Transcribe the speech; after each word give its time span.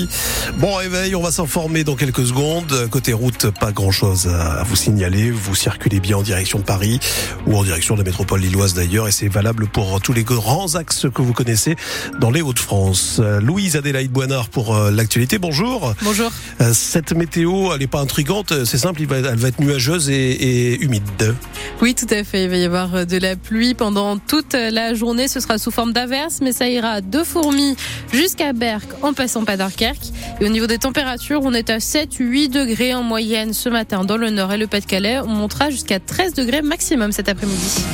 Midi. 0.00 0.29
Bon 0.58 0.74
réveil, 0.74 1.14
on 1.14 1.22
va 1.22 1.30
s'informer 1.30 1.84
dans 1.84 1.96
quelques 1.96 2.26
secondes. 2.26 2.88
Côté 2.90 3.12
route, 3.12 3.46
pas 3.58 3.72
grand 3.72 3.90
chose 3.90 4.26
à 4.26 4.62
vous 4.64 4.76
signaler. 4.76 5.30
Vous 5.30 5.54
circulez 5.54 6.00
bien 6.00 6.18
en 6.18 6.22
direction 6.22 6.58
de 6.58 6.64
Paris 6.64 7.00
ou 7.46 7.56
en 7.56 7.62
direction 7.62 7.94
de 7.94 8.00
la 8.00 8.04
métropole 8.04 8.40
lilloise 8.40 8.74
d'ailleurs 8.74 9.08
et 9.08 9.12
c'est 9.12 9.28
valable 9.28 9.68
pour 9.68 10.00
tous 10.02 10.12
les 10.12 10.24
grands 10.24 10.74
axes 10.74 11.06
que 11.14 11.22
vous 11.22 11.32
connaissez 11.32 11.76
dans 12.18 12.30
les 12.30 12.42
Hauts-de-France. 12.42 13.20
Louise 13.40 13.76
Adélaïde 13.76 14.12
Boinard 14.12 14.48
pour 14.48 14.74
euh, 14.74 14.90
l'actualité. 14.90 15.38
Bonjour. 15.38 15.94
Bonjour. 16.02 16.30
Euh, 16.60 16.72
cette 16.74 17.12
météo, 17.12 17.72
elle 17.72 17.80
n'est 17.80 17.86
pas 17.86 18.00
intrigante. 18.00 18.64
C'est 18.64 18.78
simple, 18.78 19.00
elle 19.02 19.36
va 19.38 19.48
être 19.48 19.60
nuageuse 19.60 20.10
et, 20.10 20.14
et 20.14 20.82
humide. 20.82 21.34
Oui, 21.80 21.94
tout 21.94 22.06
à 22.10 22.22
fait. 22.24 22.44
Il 22.44 22.50
va 22.50 22.56
y 22.56 22.64
avoir 22.64 23.06
de 23.06 23.16
la 23.16 23.36
pluie 23.36 23.74
pendant 23.74 24.18
toute 24.18 24.54
la 24.54 24.94
journée. 24.94 25.28
Ce 25.28 25.40
sera 25.40 25.58
sous 25.58 25.70
forme 25.70 25.92
d'averse, 25.92 26.40
mais 26.42 26.52
ça 26.52 26.68
ira 26.68 27.00
de 27.00 27.22
Fourmis 27.22 27.76
jusqu'à 28.12 28.52
Berck 28.52 28.88
en 29.02 29.14
passant 29.14 29.44
par 29.44 29.56
Dunkerque. 29.56 30.12
Et 30.40 30.46
au 30.46 30.48
niveau 30.48 30.66
des 30.66 30.78
températures, 30.78 31.40
on 31.42 31.52
est 31.52 31.68
à 31.68 31.78
7-8 31.78 32.48
degrés 32.48 32.94
en 32.94 33.02
moyenne 33.02 33.52
ce 33.52 33.68
matin 33.68 34.04
dans 34.04 34.16
le 34.16 34.30
nord 34.30 34.52
et 34.54 34.56
le 34.56 34.66
Pas-de-Calais. 34.66 35.20
On 35.20 35.28
montera 35.28 35.68
jusqu'à 35.68 36.00
13 36.00 36.32
degrés 36.32 36.62
maximum 36.62 37.12
cet 37.12 37.28
après-midi. 37.28 37.84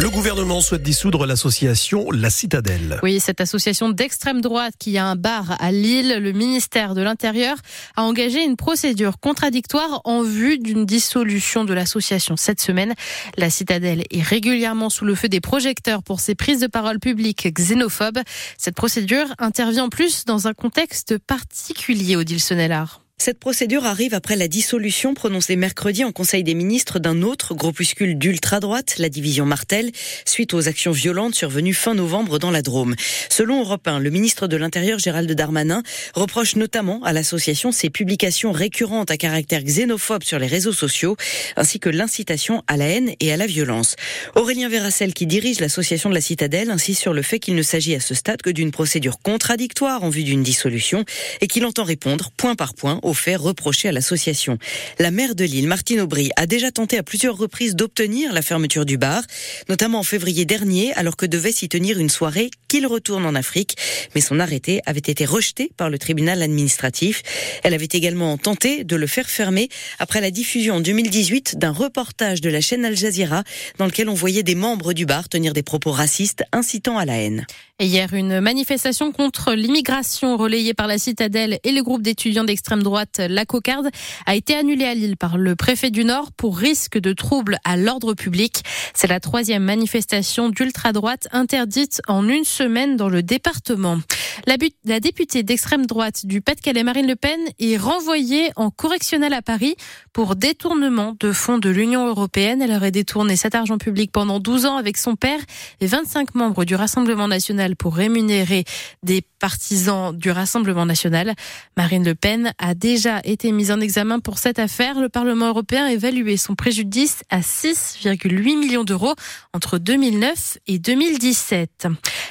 Le 0.00 0.10
gouvernement 0.10 0.60
souhaite 0.60 0.84
dissoudre 0.84 1.26
l'association 1.26 2.08
La 2.12 2.30
Citadelle. 2.30 3.00
Oui, 3.02 3.18
cette 3.18 3.40
association 3.40 3.88
d'extrême 3.88 4.40
droite 4.40 4.74
qui 4.78 4.96
a 4.96 5.04
un 5.04 5.16
bar 5.16 5.56
à 5.58 5.72
Lille, 5.72 6.18
le 6.20 6.30
ministère 6.30 6.94
de 6.94 7.02
l'Intérieur 7.02 7.56
a 7.96 8.04
engagé 8.04 8.44
une 8.44 8.54
procédure 8.54 9.18
contradictoire 9.18 10.00
en 10.04 10.22
vue 10.22 10.58
d'une 10.58 10.86
dissolution 10.86 11.64
de 11.64 11.74
l'association 11.74 12.36
cette 12.36 12.60
semaine. 12.60 12.94
La 13.38 13.50
Citadelle 13.50 14.04
est 14.12 14.22
régulièrement 14.22 14.88
sous 14.88 15.04
le 15.04 15.16
feu 15.16 15.28
des 15.28 15.40
projecteurs 15.40 16.04
pour 16.04 16.20
ses 16.20 16.36
prises 16.36 16.60
de 16.60 16.68
parole 16.68 17.00
publiques 17.00 17.52
xénophobes. 17.52 18.20
Cette 18.56 18.76
procédure 18.76 19.26
intervient 19.40 19.86
en 19.86 19.88
plus 19.88 20.24
dans 20.26 20.46
un 20.46 20.54
contexte 20.54 21.18
particulier, 21.18 22.14
Odile 22.14 22.40
Sonnellard. 22.40 23.00
Cette 23.20 23.40
procédure 23.40 23.84
arrive 23.84 24.14
après 24.14 24.36
la 24.36 24.46
dissolution 24.46 25.12
prononcée 25.12 25.56
mercredi 25.56 26.04
en 26.04 26.12
Conseil 26.12 26.44
des 26.44 26.54
ministres 26.54 27.00
d'un 27.00 27.22
autre 27.22 27.52
groupuscule 27.52 28.16
d'ultra-droite, 28.16 28.94
la 28.98 29.08
division 29.08 29.44
Martel, 29.44 29.90
suite 30.24 30.54
aux 30.54 30.68
actions 30.68 30.92
violentes 30.92 31.34
survenues 31.34 31.74
fin 31.74 31.96
novembre 31.96 32.38
dans 32.38 32.52
la 32.52 32.62
Drôme. 32.62 32.94
Selon 33.28 33.58
Europe 33.58 33.88
1, 33.88 33.98
le 33.98 34.10
ministre 34.10 34.46
de 34.46 34.56
l'Intérieur 34.56 35.00
Gérald 35.00 35.30
Darmanin 35.32 35.82
reproche 36.14 36.54
notamment 36.54 37.02
à 37.02 37.12
l'association 37.12 37.72
ses 37.72 37.90
publications 37.90 38.52
récurrentes 38.52 39.10
à 39.10 39.16
caractère 39.16 39.64
xénophobe 39.64 40.22
sur 40.22 40.38
les 40.38 40.46
réseaux 40.46 40.72
sociaux, 40.72 41.16
ainsi 41.56 41.80
que 41.80 41.88
l'incitation 41.88 42.62
à 42.68 42.76
la 42.76 42.86
haine 42.86 43.10
et 43.18 43.32
à 43.32 43.36
la 43.36 43.46
violence. 43.46 43.96
Aurélien 44.36 44.68
Verracel, 44.68 45.12
qui 45.12 45.26
dirige 45.26 45.58
l'association 45.58 46.08
de 46.08 46.14
la 46.14 46.20
Citadelle, 46.20 46.70
insiste 46.70 47.02
sur 47.02 47.14
le 47.14 47.22
fait 47.22 47.40
qu'il 47.40 47.56
ne 47.56 47.62
s'agit 47.62 47.96
à 47.96 48.00
ce 48.00 48.14
stade 48.14 48.42
que 48.42 48.50
d'une 48.50 48.70
procédure 48.70 49.18
contradictoire 49.18 50.04
en 50.04 50.08
vue 50.08 50.22
d'une 50.22 50.44
dissolution 50.44 51.04
et 51.40 51.48
qu'il 51.48 51.66
entend 51.66 51.84
répondre 51.84 52.30
point 52.36 52.54
par 52.54 52.74
point 52.74 53.00
aux 53.08 53.14
faits 53.14 53.38
reprochés 53.38 53.88
à 53.88 53.92
l'association. 53.92 54.58
La 54.98 55.10
maire 55.10 55.34
de 55.34 55.44
Lille, 55.44 55.66
Martine 55.66 56.00
Aubry, 56.00 56.30
a 56.36 56.46
déjà 56.46 56.70
tenté 56.70 56.98
à 56.98 57.02
plusieurs 57.02 57.36
reprises 57.36 57.74
d'obtenir 57.74 58.32
la 58.32 58.42
fermeture 58.42 58.84
du 58.84 58.98
bar, 58.98 59.22
notamment 59.68 60.00
en 60.00 60.02
février 60.02 60.44
dernier, 60.44 60.92
alors 60.94 61.16
que 61.16 61.26
devait 61.26 61.52
s'y 61.52 61.68
tenir 61.68 61.98
une 61.98 62.10
soirée 62.10 62.50
qu'il 62.68 62.86
retourne 62.86 63.26
en 63.26 63.34
Afrique. 63.34 63.76
Mais 64.14 64.20
son 64.20 64.40
arrêté 64.40 64.80
avait 64.86 64.98
été 64.98 65.24
rejeté 65.24 65.70
par 65.76 65.90
le 65.90 65.98
tribunal 65.98 66.42
administratif. 66.42 67.22
Elle 67.64 67.74
avait 67.74 67.88
également 67.90 68.36
tenté 68.36 68.84
de 68.84 68.96
le 68.96 69.06
faire 69.06 69.28
fermer 69.28 69.68
après 69.98 70.20
la 70.20 70.30
diffusion 70.30 70.76
en 70.76 70.80
2018 70.80 71.58
d'un 71.58 71.72
reportage 71.72 72.40
de 72.40 72.50
la 72.50 72.60
chaîne 72.60 72.84
Al 72.84 72.96
Jazeera 72.96 73.42
dans 73.78 73.86
lequel 73.86 74.08
on 74.08 74.14
voyait 74.14 74.42
des 74.42 74.54
membres 74.54 74.92
du 74.92 75.06
bar 75.06 75.28
tenir 75.28 75.52
des 75.52 75.62
propos 75.62 75.90
racistes 75.90 76.44
incitant 76.52 76.98
à 76.98 77.04
la 77.04 77.16
haine. 77.16 77.46
Hier, 77.80 78.12
une 78.12 78.40
manifestation 78.40 79.12
contre 79.12 79.52
l'immigration 79.54 80.36
relayée 80.36 80.74
par 80.74 80.88
la 80.88 80.98
Citadelle 80.98 81.60
et 81.62 81.70
le 81.70 81.80
groupe 81.84 82.02
d'étudiants 82.02 82.42
d'extrême 82.42 82.82
droite, 82.82 82.97
la 83.18 83.44
Cocarde, 83.44 83.88
a 84.26 84.34
été 84.34 84.54
annulée 84.54 84.84
à 84.84 84.94
Lille 84.94 85.16
par 85.16 85.38
le 85.38 85.56
préfet 85.56 85.90
du 85.90 86.04
Nord 86.04 86.32
pour 86.32 86.56
risque 86.56 86.98
de 86.98 87.12
troubles 87.12 87.58
à 87.64 87.76
l'ordre 87.76 88.14
public. 88.14 88.62
C'est 88.94 89.08
la 89.08 89.20
troisième 89.20 89.62
manifestation 89.62 90.48
d'ultra-droite 90.48 91.28
interdite 91.32 92.00
en 92.08 92.28
une 92.28 92.44
semaine 92.44 92.96
dans 92.96 93.08
le 93.08 93.22
département. 93.22 93.98
La, 94.46 95.00
députée 95.00 95.42
d'extrême 95.42 95.86
droite 95.86 96.24
du 96.24 96.40
Pas-de-Calais, 96.40 96.82
Marine 96.82 97.06
Le 97.06 97.16
Pen, 97.16 97.38
est 97.58 97.76
renvoyée 97.76 98.50
en 98.56 98.70
correctionnel 98.70 99.32
à 99.32 99.42
Paris 99.42 99.76
pour 100.12 100.36
détournement 100.36 101.14
de 101.18 101.32
fonds 101.32 101.58
de 101.58 101.68
l'Union 101.68 102.06
européenne. 102.06 102.62
Elle 102.62 102.72
aurait 102.72 102.90
détourné 102.90 103.36
cet 103.36 103.54
argent 103.54 103.78
public 103.78 104.12
pendant 104.12 104.40
12 104.40 104.66
ans 104.66 104.76
avec 104.76 104.96
son 104.96 105.16
père 105.16 105.40
et 105.80 105.86
25 105.86 106.34
membres 106.34 106.64
du 106.64 106.74
Rassemblement 106.74 107.28
national 107.28 107.76
pour 107.76 107.96
rémunérer 107.96 108.64
des 109.02 109.22
partisans 109.38 110.16
du 110.16 110.30
Rassemblement 110.30 110.86
national. 110.86 111.34
Marine 111.76 112.04
Le 112.04 112.14
Pen 112.14 112.52
a 112.58 112.74
déjà 112.88 113.20
été 113.24 113.52
mise 113.52 113.70
en 113.70 113.80
examen 113.80 114.18
pour 114.18 114.38
cette 114.38 114.58
affaire. 114.58 114.98
Le 114.98 115.10
Parlement 115.10 115.48
européen 115.48 115.84
a 115.84 116.36
son 116.38 116.54
préjudice 116.54 117.18
à 117.28 117.40
6,8 117.40 118.58
millions 118.58 118.82
d'euros 118.82 119.14
entre 119.52 119.76
2009 119.76 120.56
et 120.66 120.78
2017. 120.78 121.88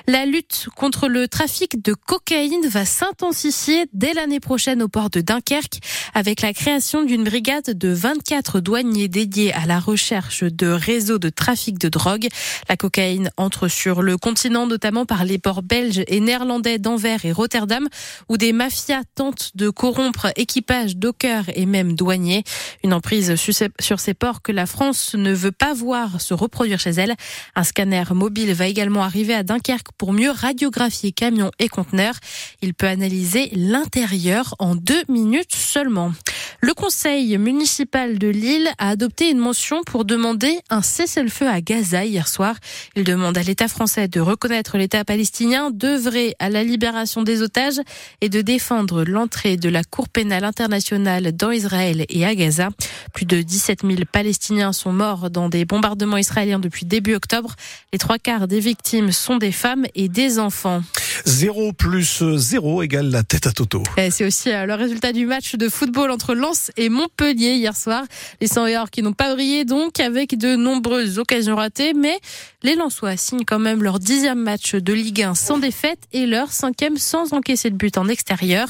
La 0.07 0.25
lutte 0.25 0.67
contre 0.75 1.09
le 1.09 1.27
trafic 1.27 1.83
de 1.83 1.93
cocaïne 1.93 2.65
va 2.67 2.85
s'intensifier 2.85 3.85
dès 3.93 4.13
l'année 4.13 4.39
prochaine 4.39 4.81
au 4.81 4.87
port 4.87 5.11
de 5.11 5.21
Dunkerque 5.21 5.79
avec 6.15 6.41
la 6.41 6.53
création 6.53 7.03
d'une 7.03 7.23
brigade 7.23 7.77
de 7.77 7.89
24 7.89 8.59
douaniers 8.59 9.09
dédiés 9.09 9.53
à 9.53 9.67
la 9.67 9.79
recherche 9.79 10.43
de 10.43 10.67
réseaux 10.67 11.19
de 11.19 11.29
trafic 11.29 11.77
de 11.77 11.89
drogue. 11.89 12.29
La 12.67 12.77
cocaïne 12.77 13.29
entre 13.37 13.67
sur 13.67 14.01
le 14.01 14.17
continent 14.17 14.65
notamment 14.65 15.05
par 15.05 15.23
les 15.23 15.37
ports 15.37 15.61
belges 15.61 16.01
et 16.07 16.19
néerlandais 16.19 16.79
d'Anvers 16.79 17.25
et 17.25 17.31
Rotterdam 17.31 17.87
où 18.27 18.37
des 18.37 18.53
mafias 18.53 19.03
tentent 19.13 19.51
de 19.53 19.69
corrompre 19.69 20.31
équipages, 20.47 20.95
dockers 20.95 21.49
et 21.55 21.65
même 21.65 21.93
douaniers. 21.93 22.45
Une 22.85 22.93
emprise 22.93 23.35
sur 23.35 23.99
ces 23.99 24.13
ports 24.13 24.41
que 24.41 24.53
la 24.53 24.65
France 24.65 25.13
ne 25.13 25.33
veut 25.33 25.51
pas 25.51 25.73
voir 25.73 26.21
se 26.21 26.33
reproduire 26.33 26.79
chez 26.79 26.91
elle. 26.91 27.15
Un 27.55 27.63
scanner 27.63 28.05
mobile 28.11 28.53
va 28.53 28.67
également 28.67 29.03
arriver 29.03 29.33
à 29.33 29.43
Dunkerque 29.43 29.91
pour 29.97 30.13
mieux 30.13 30.31
radiographier 30.31 31.11
camions 31.11 31.51
et 31.59 31.67
conteneurs. 31.67 32.15
Il 32.61 32.73
peut 32.73 32.87
analyser 32.87 33.49
l'intérieur 33.53 34.55
en 34.59 34.75
deux 34.75 35.03
minutes 35.09 35.53
seulement. 35.53 36.13
Le 36.59 36.73
conseil 36.73 37.37
municipal 37.37 38.17
de 38.17 38.27
Lille 38.27 38.67
a 38.79 38.89
adopté 38.89 39.29
une 39.29 39.37
motion 39.37 39.83
pour 39.83 40.05
demander 40.05 40.57
un 40.71 40.81
cessez-le-feu 40.81 41.47
à 41.47 41.61
Gaza 41.61 42.03
hier 42.03 42.27
soir. 42.27 42.55
Il 42.95 43.03
demande 43.03 43.37
à 43.37 43.43
l'État 43.43 43.67
français 43.67 44.07
de 44.07 44.19
reconnaître 44.19 44.75
l'État 44.77 45.05
palestinien, 45.05 45.69
d'œuvrer 45.69 46.33
à 46.39 46.49
la 46.49 46.63
libération 46.63 47.21
des 47.21 47.43
otages 47.43 47.79
et 48.21 48.29
de 48.29 48.41
défendre 48.41 49.03
l'entrée 49.03 49.55
de 49.55 49.69
la 49.69 49.83
Cour 49.83 50.09
pénale 50.09 50.43
internationale 50.43 51.31
dans 51.31 51.51
Israël 51.51 52.05
et 52.09 52.25
à 52.25 52.33
Gaza. 52.33 52.69
Plus 53.13 53.25
de 53.25 53.41
17 53.43 53.81
000 53.83 54.01
Palestiniens 54.11 54.73
sont 54.73 54.93
morts 54.93 55.29
dans 55.29 55.49
des 55.49 55.63
bombardements 55.63 56.17
israéliens 56.17 56.59
depuis 56.59 56.87
début 56.87 57.13
octobre. 57.13 57.53
Les 57.93 57.99
trois 57.99 58.17
quarts 58.17 58.47
des 58.47 58.59
victimes 58.59 59.11
sont 59.11 59.37
des 59.37 59.51
femmes 59.51 59.85
et 59.93 60.09
des 60.09 60.39
enfants. 60.39 60.81
0 61.25 61.73
plus 61.73 62.23
0 62.35 62.83
égale 62.83 63.09
la 63.09 63.23
tête 63.23 63.47
à 63.47 63.51
Toto. 63.51 63.83
C'est 64.09 64.25
aussi 64.25 64.51
euh, 64.51 64.65
le 64.65 64.73
résultat 64.73 65.13
du 65.13 65.25
match 65.25 65.55
de 65.55 65.69
football 65.69 66.11
entre 66.11 66.35
Lens 66.35 66.71
et 66.77 66.89
Montpellier 66.89 67.55
hier 67.55 67.75
soir. 67.75 68.03
Les 68.41 68.47
100 68.47 68.67
qui 68.91 69.01
n'ont 69.01 69.13
pas 69.13 69.33
brillé 69.33 69.65
donc 69.65 69.99
avec 69.99 70.37
de 70.37 70.55
nombreuses 70.55 71.19
occasions 71.19 71.55
ratées, 71.55 71.93
mais 71.93 72.17
les 72.63 72.75
Lensois 72.75 73.17
signent 73.17 73.45
quand 73.45 73.59
même 73.59 73.83
leur 73.83 73.99
dixième 73.99 74.41
match 74.41 74.75
de 74.75 74.93
Ligue 74.93 75.23
1 75.23 75.35
sans 75.35 75.57
défaite 75.57 75.99
et 76.11 76.25
leur 76.25 76.51
cinquième 76.51 76.97
sans 76.97 77.33
encaisser 77.33 77.69
de 77.69 77.75
but 77.75 77.97
en 77.97 78.07
extérieur. 78.07 78.67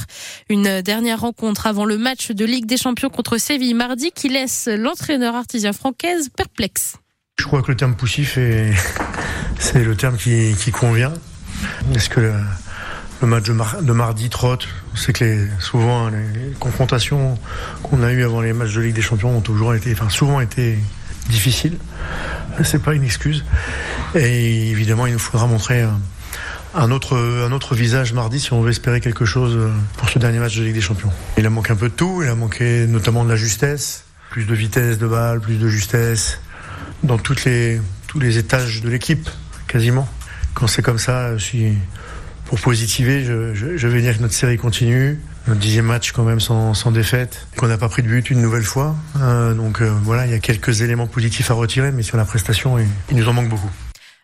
Une 0.50 0.82
dernière 0.82 1.22
rencontre 1.22 1.68
avant 1.68 1.86
le 1.86 1.98
match 1.98 2.32
de 2.32 2.46
Ligue 2.46 2.66
des 2.66 2.78
Champions 2.78 3.10
contre 3.10 3.38
Séville 3.38 3.74
mardi 3.74 4.12
qui 4.12 4.30
laisse 4.30 4.68
l'entraîneur 4.68 5.36
artisan 5.36 5.74
francaise 5.74 6.30
perplexe. 6.36 6.96
Je 7.40 7.46
crois 7.46 7.62
que 7.62 7.72
le 7.72 7.78
terme 7.78 7.96
poussif 7.96 8.38
est, 8.38 8.72
c'est 9.60 9.84
le 9.84 9.96
terme 9.96 10.18
qui, 10.18 10.56
qui 10.60 10.72
convient. 10.72 11.14
Est-ce 11.96 12.10
que 12.10 12.20
le, 12.20 13.28
match 13.28 13.46
de, 13.46 13.94
mardi 13.94 14.30
trotte 14.30 14.68
C'est 14.96 15.14
que 15.14 15.48
souvent 15.60 16.10
les 16.10 16.54
confrontations 16.60 17.38
qu'on 17.84 18.04
a 18.04 18.12
eues 18.12 18.24
avant 18.24 18.42
les 18.42 18.54
matchs 18.54 18.74
de 18.74 18.82
Ligue 18.82 18.96
des 18.96 19.02
Champions 19.02 19.36
ont 19.36 19.42
toujours 19.42 19.74
été, 19.74 19.92
enfin 19.94 20.10
souvent 20.10 20.40
été 20.42 20.78
difficiles. 21.30 21.78
C'est 22.64 22.82
pas 22.82 22.94
une 22.94 23.04
excuse. 23.04 23.44
Et 24.16 24.70
évidemment, 24.70 25.06
il 25.06 25.14
nous 25.14 25.20
faudra 25.20 25.48
montrer 25.48 25.86
un 26.74 26.92
autre, 26.92 27.18
un 27.18 27.52
autre 27.52 27.76
visage 27.76 28.14
mardi 28.14 28.40
si 28.40 28.54
on 28.54 28.62
veut 28.62 28.70
espérer 28.70 29.02
quelque 29.02 29.26
chose 29.26 29.58
pour 29.98 30.10
ce 30.10 30.20
dernier 30.20 30.40
match 30.40 30.58
de 30.58 30.64
Ligue 30.64 30.76
des 30.76 30.82
Champions. 30.82 31.12
Il 31.38 31.46
a 31.46 31.50
manqué 31.50 31.72
un 31.72 31.76
peu 31.76 31.90
de 31.90 31.94
tout. 31.94 32.22
Il 32.24 32.30
a 32.30 32.36
manqué 32.36 32.88
notamment 32.88 33.24
de 33.24 33.30
la 33.30 33.36
justesse, 33.36 34.06
plus 34.30 34.46
de 34.46 34.56
vitesse 34.56 34.98
de 34.98 35.08
balle, 35.08 35.40
plus 35.40 35.58
de 35.58 35.68
justesse 35.68 36.40
dans 37.04 37.18
les, 37.46 37.82
tous 38.08 38.20
les 38.20 38.38
étages 38.38 38.82
de 38.82 38.90
l'équipe, 38.90 39.30
quasiment. 39.68 40.08
Quand 40.58 40.66
c'est 40.66 40.82
comme 40.82 40.98
ça, 40.98 41.38
je 41.38 41.72
pour 42.46 42.60
positiver, 42.60 43.24
je, 43.24 43.54
je, 43.54 43.88
vais 43.88 44.02
dire 44.02 44.18
que 44.18 44.24
notre 44.24 44.34
série 44.34 44.58
continue. 44.58 45.20
Notre 45.48 45.60
dixième 45.60 45.86
match 45.86 46.14
quand 46.14 46.24
même 46.24 46.40
sans, 46.40 46.74
sans 46.74 46.90
défaite, 46.90 47.46
qu'on 47.58 47.68
n'a 47.68 47.78
pas 47.78 47.90
pris 47.90 48.02
de 48.02 48.08
but 48.08 48.32
une 48.32 48.42
nouvelle 48.42 48.64
fois. 48.64 48.96
Euh, 49.22 49.54
donc 49.54 49.82
euh, 49.82 49.94
voilà, 50.02 50.26
il 50.26 50.32
y 50.32 50.36
a 50.36 50.40
quelques 50.40 50.82
éléments 50.82 51.06
positifs 51.06 51.52
à 51.52 51.54
retirer, 51.54 51.92
mais 51.92 52.02
sur 52.02 52.18
la 52.18 52.26
prestation, 52.26 52.80
il, 52.80 52.88
il 53.12 53.18
nous 53.18 53.30
en 53.30 53.34
manque 53.34 53.50
beaucoup. 53.50 53.70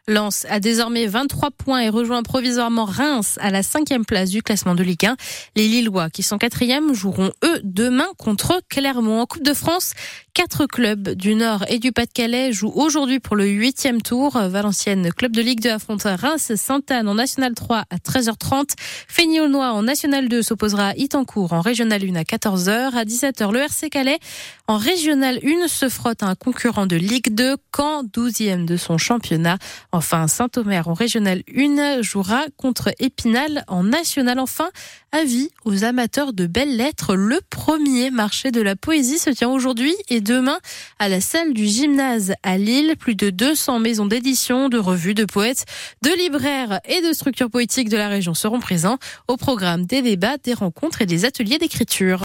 Lens 0.09 0.45
a 0.49 0.59
désormais 0.59 1.07
23 1.07 1.51
points 1.51 1.79
et 1.79 1.87
rejoint 1.87 2.23
provisoirement 2.23 2.83
Reims 2.83 3.39
à 3.39 3.51
la 3.51 3.63
cinquième 3.63 4.03
place 4.03 4.31
du 4.31 4.43
classement 4.43 4.75
de 4.75 4.83
Ligue 4.83 5.05
1. 5.05 5.15
Les 5.55 5.69
Lillois, 5.69 6.09
qui 6.09 6.23
sont 6.23 6.37
quatrièmes, 6.37 6.93
joueront 6.93 7.31
eux 7.45 7.61
demain 7.63 8.07
contre 8.17 8.59
Clermont. 8.67 9.21
En 9.21 9.25
Coupe 9.25 9.43
de 9.43 9.53
France, 9.53 9.93
quatre 10.33 10.65
clubs 10.65 11.11
du 11.11 11.35
Nord 11.35 11.63
et 11.69 11.79
du 11.79 11.93
Pas-de-Calais 11.93 12.51
jouent 12.51 12.73
aujourd'hui 12.75 13.21
pour 13.21 13.37
le 13.37 13.45
huitième 13.45 14.01
tour. 14.01 14.37
Valenciennes, 14.37 15.09
club 15.13 15.31
de 15.31 15.41
Ligue 15.41 15.61
2, 15.61 15.69
affronte 15.69 16.03
Reims, 16.03 16.51
Sainte-Anne 16.53 17.07
en 17.07 17.15
National 17.15 17.53
3 17.53 17.85
à 17.89 17.95
13h30. 17.95 18.71
Fény-Aulnois 19.07 19.71
en 19.71 19.83
National 19.83 20.27
2 20.27 20.41
s'opposera 20.41 20.89
à 20.89 20.95
Itancourt 20.95 21.53
en 21.53 21.61
Régional 21.61 22.01
1 22.03 22.15
à 22.15 22.23
14h. 22.23 22.93
À 22.93 23.05
17h, 23.05 23.53
le 23.53 23.59
RC 23.59 23.89
Calais 23.89 24.19
en 24.67 24.75
Régional 24.75 25.39
1 25.45 25.69
se 25.69 25.87
frotte 25.87 26.23
à 26.23 26.27
un 26.27 26.35
concurrent 26.35 26.87
de 26.87 26.97
Ligue 26.97 27.33
2, 27.33 27.55
Caen, 27.73 28.03
12e 28.03 28.65
de 28.65 28.75
son 28.75 28.97
championnat. 28.97 29.57
Enfin, 29.95 30.27
Saint-Omer 30.27 30.87
en 30.87 30.95
Régional 30.95 31.43
1 31.55 32.01
jouera 32.01 32.45
contre 32.57 32.89
Épinal 32.97 33.63
en 33.67 33.83
National. 33.83 34.39
Enfin, 34.39 34.69
avis 35.11 35.49
aux 35.65 35.83
amateurs 35.83 36.33
de 36.33 36.47
belles 36.47 36.75
lettres. 36.75 37.15
Le 37.15 37.39
premier 37.51 38.09
marché 38.09 38.49
de 38.49 38.59
la 38.59 38.75
poésie 38.75 39.19
se 39.19 39.29
tient 39.29 39.49
aujourd'hui 39.49 39.93
et 40.09 40.19
demain 40.19 40.57
à 40.97 41.09
la 41.09 41.21
salle 41.21 41.53
du 41.53 41.67
gymnase 41.67 42.33
à 42.41 42.57
Lille. 42.57 42.95
Plus 42.97 43.13
de 43.13 43.29
200 43.29 43.77
maisons 43.77 44.07
d'édition, 44.07 44.67
de 44.67 44.79
revues, 44.79 45.13
de 45.13 45.25
poètes, 45.25 45.65
de 46.01 46.09
libraires 46.17 46.79
et 46.85 47.01
de 47.07 47.13
structures 47.13 47.51
poétiques 47.51 47.89
de 47.89 47.97
la 47.97 48.07
région 48.07 48.33
seront 48.33 48.59
présents 48.59 48.97
au 49.27 49.37
programme 49.37 49.85
des 49.85 50.01
débats, 50.01 50.37
des 50.43 50.55
rencontres 50.55 51.03
et 51.03 51.05
des 51.05 51.23
ateliers 51.23 51.59
d'écriture. 51.59 52.21